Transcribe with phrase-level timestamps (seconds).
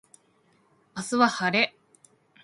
[0.97, 1.75] 明日は晴れ